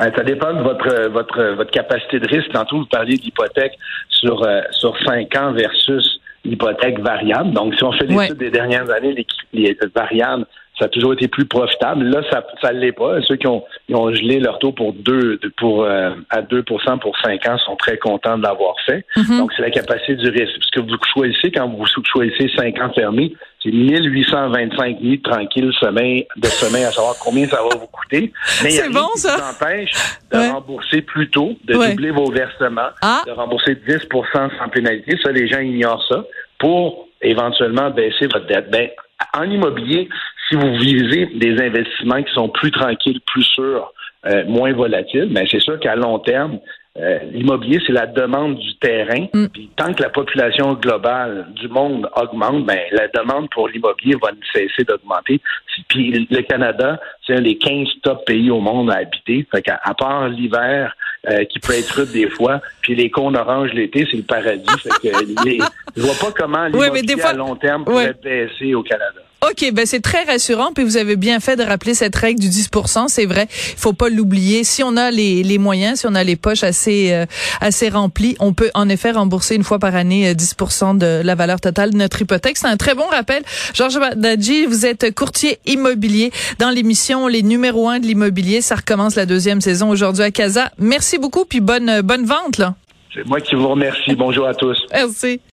Euh, 0.00 0.10
ça 0.16 0.24
dépend 0.24 0.52
de 0.54 0.62
votre 0.62 1.08
votre 1.10 1.54
votre 1.54 1.70
capacité 1.70 2.18
de 2.18 2.26
risque. 2.26 2.50
Tantôt, 2.52 2.78
vous 2.78 2.86
parliez 2.86 3.16
d'hypothèque 3.16 3.78
sur 4.08 4.44
sur 4.72 4.96
cinq 5.06 5.36
ans 5.36 5.52
versus 5.52 6.18
l'hypothèque 6.44 6.98
variable. 6.98 7.52
Donc, 7.52 7.76
si 7.76 7.84
on 7.84 7.92
fait 7.92 8.06
l'étude 8.06 8.38
des 8.38 8.50
dernières 8.50 8.90
années, 8.90 9.14
les, 9.14 9.26
les 9.52 9.78
variables 9.94 10.46
ça 10.78 10.86
a 10.86 10.88
toujours 10.88 11.12
été 11.12 11.28
plus 11.28 11.44
profitable. 11.44 12.04
Là, 12.04 12.22
ça 12.30 12.72
ne 12.72 12.78
l'est 12.78 12.92
pas. 12.92 13.20
Ceux 13.22 13.36
qui 13.36 13.46
ont, 13.46 13.62
ont 13.92 14.14
gelé 14.14 14.40
leur 14.40 14.58
taux 14.58 14.72
pour 14.72 14.94
deux, 14.94 15.38
pour 15.58 15.84
euh, 15.84 16.10
à 16.30 16.40
2% 16.40 16.98
pour 16.98 17.18
cinq 17.20 17.46
ans 17.46 17.58
sont 17.58 17.76
très 17.76 17.98
contents 17.98 18.38
de 18.38 18.42
l'avoir 18.42 18.74
fait. 18.86 19.04
Mm-hmm. 19.16 19.38
Donc, 19.38 19.52
c'est 19.54 19.62
la 19.62 19.70
capacité 19.70 20.16
du 20.16 20.28
risque. 20.30 20.56
Ce 20.60 20.70
que 20.70 20.80
vous 20.80 20.96
choisissez 21.12 21.50
quand 21.50 21.68
vous 21.68 21.84
choisissez 22.04 22.50
5 22.56 22.80
ans 22.80 22.90
fermés, 22.94 23.34
c'est 23.62 23.70
1825 23.70 25.00
nuits 25.00 25.20
tranquilles 25.20 25.72
sommeil, 25.78 26.26
de 26.36 26.46
sommeil 26.46 26.84
à 26.84 26.90
savoir 26.90 27.16
combien 27.22 27.46
ça 27.46 27.58
va 27.62 27.76
vous 27.76 27.86
coûter. 27.86 28.32
Mais 28.64 28.70
il 28.70 28.76
y 28.76 28.80
a 28.80 28.88
bon, 28.88 29.08
ça. 29.14 29.36
qui 29.36 29.40
vous 29.40 29.66
empêche 29.66 29.92
de 30.32 30.52
rembourser 30.52 31.02
plus 31.02 31.30
tôt, 31.30 31.54
de 31.64 31.74
doubler 31.74 32.10
vos 32.10 32.30
versements, 32.30 32.90
ah. 33.02 33.22
de 33.26 33.32
rembourser 33.32 33.74
10% 33.74 34.58
sans 34.58 34.68
pénalité. 34.70 35.16
Ça, 35.22 35.30
les 35.30 35.46
gens 35.48 35.60
ignorent 35.60 36.04
ça 36.08 36.24
pour 36.58 37.08
éventuellement 37.20 37.90
baisser 37.90 38.26
votre 38.26 38.46
dette. 38.46 38.70
Ben, 38.70 38.88
en 39.34 39.44
immobilier, 39.44 40.08
si 40.52 40.56
vous 40.56 40.76
visez 40.76 41.26
des 41.34 41.60
investissements 41.60 42.22
qui 42.22 42.32
sont 42.34 42.48
plus 42.48 42.70
tranquilles, 42.70 43.20
plus 43.26 43.44
sûrs, 43.44 43.92
euh, 44.26 44.44
moins 44.46 44.72
volatiles, 44.72 45.28
mais 45.30 45.46
c'est 45.50 45.60
sûr 45.60 45.80
qu'à 45.80 45.96
long 45.96 46.18
terme, 46.18 46.58
euh, 46.98 47.18
l'immobilier, 47.32 47.80
c'est 47.86 47.92
la 47.92 48.06
demande 48.06 48.58
du 48.58 48.76
terrain. 48.76 49.26
Mm. 49.32 49.46
Puis 49.46 49.70
tant 49.76 49.94
que 49.94 50.02
la 50.02 50.10
population 50.10 50.74
globale 50.74 51.46
du 51.54 51.68
monde 51.68 52.06
augmente, 52.16 52.66
ben 52.66 52.78
la 52.92 53.08
demande 53.08 53.48
pour 53.48 53.68
l'immobilier 53.68 54.14
va 54.22 54.30
ne 54.30 54.36
cesser 54.52 54.84
d'augmenter. 54.84 55.40
Puis 55.88 56.28
le 56.30 56.42
Canada, 56.42 57.00
c'est 57.26 57.34
un 57.34 57.40
des 57.40 57.56
15 57.56 57.88
top 58.02 58.26
pays 58.26 58.50
au 58.50 58.60
monde 58.60 58.90
à 58.90 58.98
habiter. 58.98 59.46
Fait 59.50 59.62
qu'à 59.62 59.80
à 59.82 59.94
part 59.94 60.28
l'hiver, 60.28 60.94
euh, 61.30 61.44
qui 61.46 61.60
peut 61.60 61.72
être 61.72 61.90
rude 61.92 62.12
des 62.12 62.28
fois, 62.28 62.60
puis 62.82 62.94
les 62.94 63.10
cônes 63.10 63.36
oranges 63.36 63.72
l'été, 63.72 64.06
c'est 64.10 64.18
le 64.18 64.24
paradis. 64.24 64.68
fait 64.82 65.08
que 65.08 65.44
les, 65.46 65.58
je 65.96 66.02
vois 66.02 66.14
pas 66.20 66.32
comment 66.36 66.66
l'immobilier 66.66 67.22
à 67.22 67.32
long 67.32 67.56
terme 67.56 67.84
pourrait 67.84 68.14
baisser 68.22 68.74
au 68.74 68.82
Canada. 68.82 69.22
OK, 69.42 69.72
ben 69.72 69.86
c'est 69.86 70.00
très 70.00 70.22
rassurant. 70.22 70.72
Puis 70.72 70.84
vous 70.84 70.96
avez 70.96 71.16
bien 71.16 71.40
fait 71.40 71.56
de 71.56 71.64
rappeler 71.64 71.94
cette 71.94 72.14
règle 72.14 72.40
du 72.40 72.48
10% 72.48 73.08
C'est 73.08 73.26
vrai, 73.26 73.48
il 73.50 73.78
faut 73.78 73.92
pas 73.92 74.08
l'oublier. 74.08 74.62
Si 74.62 74.84
on 74.84 74.96
a 74.96 75.10
les, 75.10 75.42
les 75.42 75.58
moyens, 75.58 76.00
si 76.00 76.06
on 76.06 76.14
a 76.14 76.22
les 76.22 76.36
poches 76.36 76.62
assez 76.62 77.12
euh, 77.12 77.26
assez 77.60 77.88
remplies, 77.88 78.36
on 78.38 78.54
peut 78.54 78.70
en 78.74 78.88
effet 78.88 79.10
rembourser 79.10 79.56
une 79.56 79.64
fois 79.64 79.80
par 79.80 79.96
année 79.96 80.32
10% 80.32 81.02
euh, 81.02 81.20
de 81.20 81.26
la 81.26 81.34
valeur 81.34 81.60
totale 81.60 81.90
de 81.90 81.96
notre 81.96 82.22
hypothèque. 82.22 82.56
C'est 82.56 82.68
un 82.68 82.76
très 82.76 82.94
bon 82.94 83.06
rappel. 83.10 83.42
Georges 83.74 83.98
Badadji, 83.98 84.66
vous 84.66 84.86
êtes 84.86 85.12
courtier 85.14 85.58
immobilier 85.66 86.30
dans 86.60 86.70
l'émission 86.70 87.26
Les 87.26 87.42
numéros 87.42 87.88
1 87.88 87.98
de 87.98 88.06
l'immobilier. 88.06 88.60
Ça 88.60 88.76
recommence 88.76 89.16
la 89.16 89.26
deuxième 89.26 89.60
saison 89.60 89.90
aujourd'hui 89.90 90.22
à 90.22 90.30
Casa. 90.30 90.70
Merci 90.78 91.18
beaucoup, 91.18 91.44
puis 91.44 91.60
bonne 91.60 92.00
bonne 92.02 92.24
vente 92.24 92.58
là. 92.58 92.76
C'est 93.14 93.26
moi 93.26 93.40
qui 93.40 93.54
vous 93.54 93.68
remercie. 93.68 94.14
Bonjour 94.14 94.46
à 94.46 94.54
tous. 94.54 94.78
Merci. 94.90 95.42